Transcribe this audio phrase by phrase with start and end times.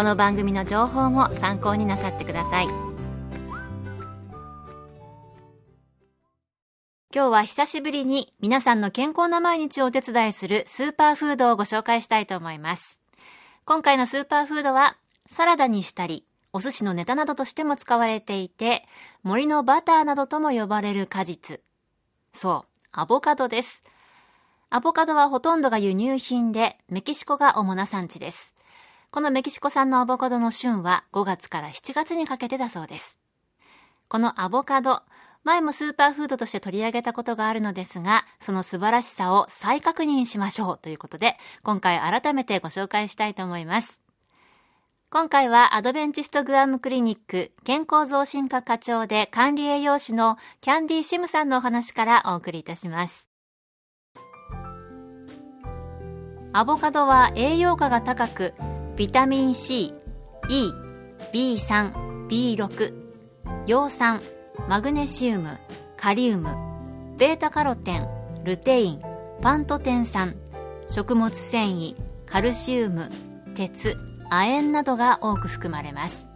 [0.00, 2.68] この番組の情報も参考になさってください。
[7.14, 13.02] 今日は久しぶりに皆さんの健康な毎日をお手伝いするスーパーフードをご紹介したいと思います。
[13.66, 14.96] 今回のスーパーフードは
[15.30, 18.84] サラダにしたりお寿司のネタなどとしても使われていて
[19.22, 21.60] 森のバターなどとも呼ばれる果実。
[22.32, 23.84] そうアボカドです。
[24.70, 28.54] アボカドはほとんどが輸入品でメキシコが主な産地です。
[29.12, 33.18] このメキシコ産のアボカドの旬は5月から7月にかけてだそうです。
[34.08, 35.02] このアボカド、
[35.42, 44.00] 前もスーパーフードとして取り上げたことがあるのですが、その素晴らしさを再確認しましょうということで、今回改めてご紹介したいと思います。
[45.10, 53.28] 今回はアドベンチストグアムクリニック健康増進課課長で管理栄養士のキャンディーシムさんのお話からお送りいたします。
[56.52, 58.54] アボカドは栄養価が高く、
[59.00, 59.94] ビタミン C、
[60.50, 60.72] E、
[61.32, 62.92] B3、B6、
[63.66, 64.20] 葉酸、
[64.68, 65.56] マグネシウム、
[65.96, 66.54] カリウム、
[67.16, 68.06] ベータカロテン、
[68.44, 69.02] ルテイン、
[69.40, 70.36] パントテン酸、
[70.86, 73.08] 食物繊維、カルシウム、
[73.54, 73.96] 鉄、
[74.28, 76.28] 亜鉛などが多く含まれます。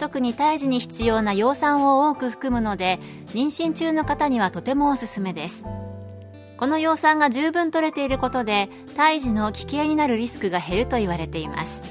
[0.00, 5.64] 特に胎児に必要な葉酸を多く含むので妊娠中の方にはとてもおすすめです。
[6.60, 11.82] この葉酸が十分取れていることで胎児の危険になるリスクが減ると言われています。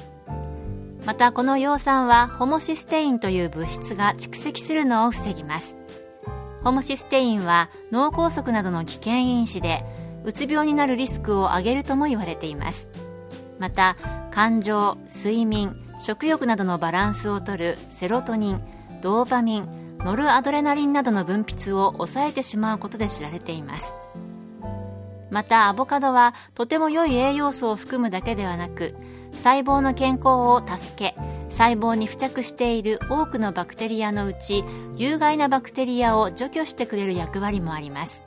[1.08, 5.76] またこの葉酸はホモシステインという物質が蓄積するのを防ぎます。
[6.64, 9.84] ホモシステインは脳梗塞などの危険因子で
[10.24, 12.92] うつ病になるリスクを上げるとも言われています。
[13.58, 13.98] また
[14.30, 18.62] 感情睡眠食欲などのバランスをとるセロトニン
[19.02, 23.96] ドーパミンノルアドレナリンなどの分泌を抑えてしまうことで知られています。
[25.30, 28.96] またアボカドはとても良い栄養素を含むだけではなく
[29.32, 31.16] 細胞の健康を助け
[31.50, 34.64] 細胞に付着している多くのバクテリアのうち
[34.96, 38.24] 有害なバクテリアを除去してくれる役割もあります。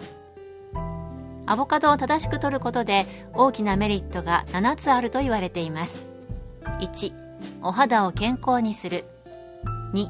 [1.44, 6.04] アボカドを正しく摂ることで大きなメリットが7つあると言われています。
[6.80, 7.12] 1
[7.62, 9.04] お肌を健康にする。
[9.92, 10.08] 2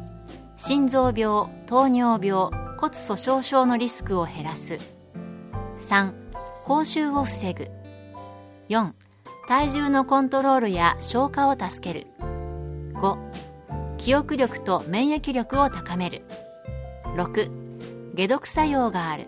[0.56, 4.78] 心臓病糖尿病骨粗しょう症のリスクを減らす。
[5.88, 6.21] 3
[6.64, 7.70] 口臭を防ぐ。
[8.68, 8.92] 4
[9.48, 12.06] 体重のコントロールや消化を助ける。
[12.94, 13.18] 5
[13.98, 16.24] 記憶力と免疫力を高める。
[17.16, 19.26] 6解毒作用がある。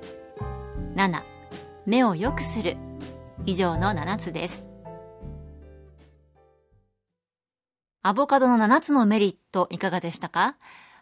[0.95, 1.23] 7
[1.87, 2.77] 目を良くする。
[3.47, 4.65] 以上の7つです。
[8.03, 10.57] アボカドの7つのメリットいかがでしたか？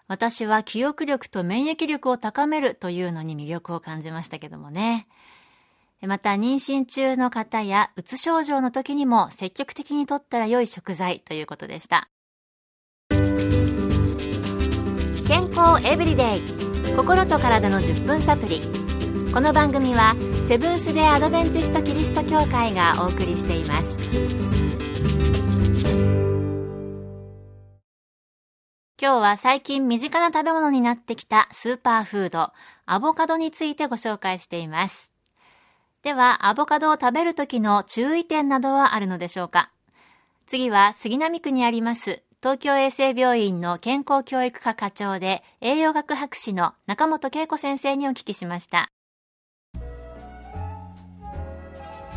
[0.09, 5.07] 私は記憶力と免疫力を高めるというのに魅力を感じましたけどもね。
[6.07, 12.09] また妊娠中の方やうつ症状の時にも積極的にとったら良い食材ということでした。
[15.27, 16.73] 健康エブリデイ。
[16.97, 18.61] 心と体の10分サプリ。
[19.33, 20.15] この番組は
[20.47, 23.97] セブンス・デ・アドベンチスト・キリスト教会がお送りしています。
[29.01, 32.53] 今日は最近身近な食べ物になってきたスーパーフード
[32.87, 35.12] アボカドについてご紹介しています。
[36.03, 39.71] では、アボカドを食べる時の注意点などはあるのでしょうか？
[40.47, 48.91] 次は杉並区にあります東京衛生病院の健康教育科課長で栄養学博士の中本恵子先生にお聞きしました。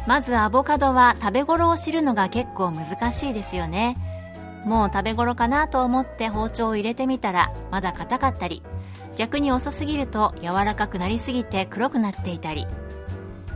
[0.07, 3.97] まずアボカドは食べ頃を知るのが結構難しいですよね。
[4.65, 8.63] もう食べ頃かなと思って包丁を入れてみたらまだ硬かったり、
[9.15, 12.65] 逆に遅すぎると柔らかくなりすぎて黒くなっていたり、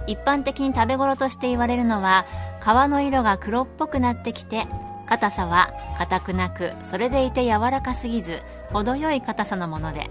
[0.08, 2.26] 一般的に食べ頃として言われるのは
[2.62, 4.68] 皮の色が黒っぽくなってきて
[5.08, 8.42] 硬さは硬くなくそれでいて柔らかすぎず
[8.72, 10.10] 程よい硬さのもので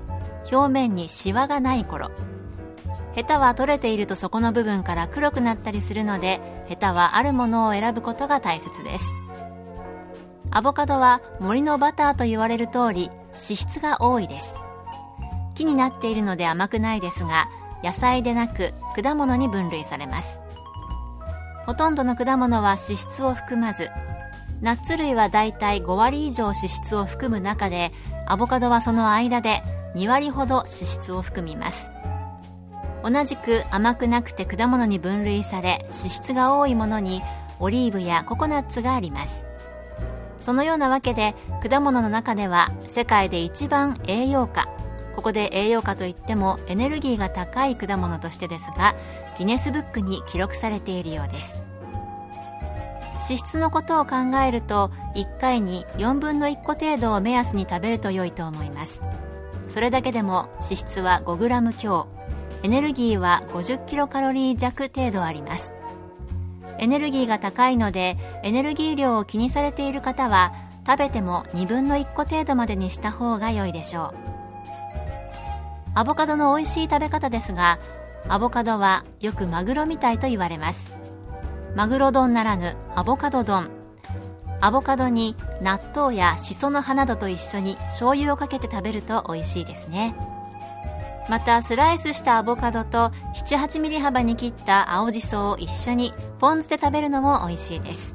[0.50, 2.11] 表面にシワがない頃。
[3.14, 9.05] ヘタは取れているとそこの部分から黒くなったりするのでヘタはあるものを選ぶことが大切です。
[10.50, 14.56] アボカドは森のバターと言われる通り脂質が多いです。
[15.55, 17.49] 木になっているので甘くないですが
[17.83, 20.41] 野菜でなく果物に分類されます。
[21.67, 23.91] ほとんどの果物は脂質を含まず
[24.61, 27.93] ナッツ類はだいたい5割以上脂質を含む中で
[28.27, 29.63] アボカドはその間で
[29.95, 31.91] 2割ほど脂質を含みます。
[33.05, 37.23] 同じく甘くなくて果物に分類され脂質が多いものに
[37.61, 39.47] オリーブやココナッツがあります。
[40.41, 41.35] そのようなわけで
[41.69, 44.69] 果物の中では世界で一番栄養価
[45.19, 48.94] ここで栄養価といってもエネルギーが高い果物としてですが
[49.37, 51.61] ギネスブックに記録されているようです。
[53.15, 54.17] 脂質のことを考
[54.47, 59.03] えると1回に4分の1個程度を目安に食べると良いと思います。
[59.70, 62.06] それだけでも脂質は 5g 強。
[62.62, 65.75] エネルギーは50キロカロリー弱程度あります。
[66.79, 70.53] エネルギーが高いのでエネルギー量を気にされている方は
[70.87, 74.38] 食べても2分の1個程度までにした方が良いでしょう。
[75.99, 77.81] アボカドの美味しい食べ方ですが
[78.29, 80.97] アボカドはよくマグロみたいと言われます。
[81.75, 83.69] マグロ丼ならぬアボカド丼。
[84.61, 90.15] アボカドに納豆やしその葉などと一緒に醤油をかけて食べると美味しいですね。
[91.29, 98.15] またスライスしたアボカドと78ミリ幅に切った青じそを一緒にポン酢で食べるのも美味しいです。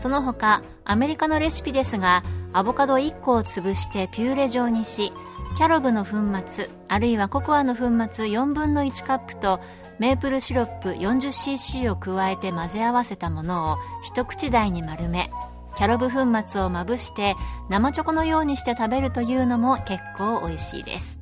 [0.00, 5.12] その他アメリカのレシピですがアボカド1個を潰してピューレ状にし
[5.56, 6.16] キャロブの粉
[6.46, 7.80] 末あるいはココアの粉
[8.12, 9.60] 末4分の1カップと
[9.98, 15.30] メープルシロップ 40cc を加えて混ぜ合わせたものを一口大に丸め
[15.76, 17.36] キャロブ粉末をまぶして
[17.68, 21.20] 生チョコのようにして食べるというのも結構美味しいです。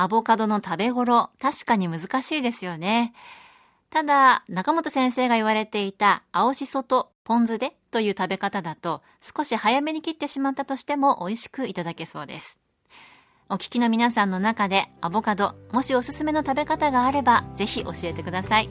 [0.00, 3.12] アボカドの食べ頃確かに難しいですよね。
[3.90, 12.58] ただ中本先生が言われていた青しそとポン酢でという食べ方だと少し早めに切ってしまったとしても美味しくいただけそうです。
[13.50, 18.68] お聞きの皆さんの中でアボカド、もしおすすめの食べ方があればぜひ教えてください。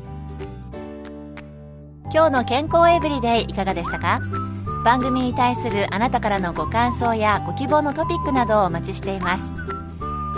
[2.13, 4.19] 今日の健康エブリデイいかがでしたか？
[4.85, 9.51] 番組に対するあなたからのご感想やご希望のトピックなどをお待ちしています。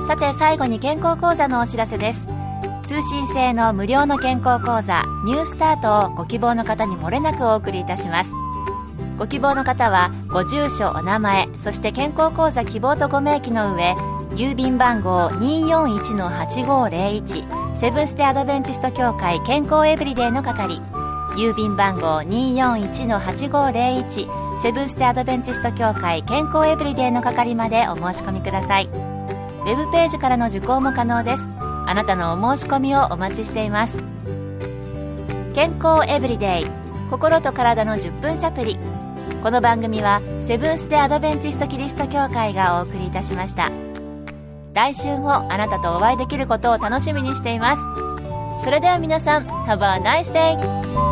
[0.08, 2.26] さて最後に健康講座のお知らせです。
[2.90, 8.34] 通信制の無料の健康講座ニュースタートをご希望の方にもれなくお送りいたします。
[9.16, 13.94] ご希望の方はご住所お名前そして健康講座希望とご明記の上
[14.32, 20.82] 郵便番号241-8501セブンステ・アドベンチスト協会健康エブリデイの係。
[21.38, 28.88] 郵便番号241-8501セブンステ・アドベンチスト協会健康エブリデイの係までお申し込みください。
[28.88, 31.69] ウェブページからの受講も可能です。
[31.90, 33.98] あなたのお申し込みをお待ちしています。
[35.56, 36.66] 健康エブリデイ
[37.10, 38.78] 心と体の10分サプリ
[39.42, 43.72] この番組はセブンス・デ・アドベンチスト・キリスト教会がお送りいたしました。
[44.76, 47.82] 来週もあなたとお会いできることを楽しみにしています。
[48.64, 51.09] それでは皆さん Have a nice day!